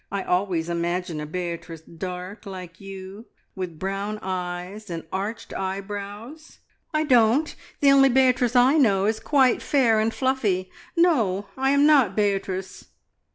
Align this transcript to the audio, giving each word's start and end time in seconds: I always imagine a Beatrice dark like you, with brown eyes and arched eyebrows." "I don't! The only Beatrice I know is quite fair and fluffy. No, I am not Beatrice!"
I 0.11 0.23
always 0.23 0.67
imagine 0.67 1.19
a 1.21 1.27
Beatrice 1.27 1.81
dark 1.81 2.47
like 2.47 2.81
you, 2.81 3.27
with 3.53 3.77
brown 3.77 4.17
eyes 4.23 4.89
and 4.89 5.03
arched 5.13 5.53
eyebrows." 5.53 6.57
"I 6.91 7.03
don't! 7.03 7.55
The 7.81 7.91
only 7.91 8.09
Beatrice 8.09 8.55
I 8.55 8.77
know 8.77 9.05
is 9.05 9.19
quite 9.19 9.61
fair 9.61 9.99
and 9.99 10.11
fluffy. 10.11 10.71
No, 10.97 11.49
I 11.55 11.69
am 11.69 11.85
not 11.85 12.15
Beatrice!" 12.15 12.85